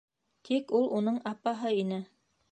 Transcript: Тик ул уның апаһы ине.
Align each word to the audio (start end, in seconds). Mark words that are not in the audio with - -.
Тик 0.47 0.71
ул 0.79 0.87
уның 0.99 1.19
апаһы 1.33 1.73
ине. 1.83 2.01